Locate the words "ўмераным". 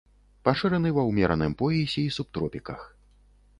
1.09-1.53